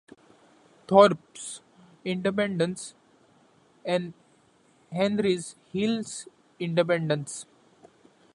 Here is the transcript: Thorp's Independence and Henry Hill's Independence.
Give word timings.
Thorp's 0.87 1.61
Independence 2.03 2.95
and 3.85 4.13
Henry 4.91 5.37
Hill's 5.71 6.27
Independence. 6.59 7.45